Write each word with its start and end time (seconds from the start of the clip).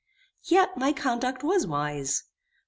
Yet 0.45 0.77
my 0.77 0.93
conduct 0.93 1.43
was 1.43 1.67
wise. 1.67 2.23